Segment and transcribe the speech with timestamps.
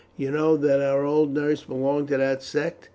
[0.17, 2.89] You know that our old nurse belonged to that sect.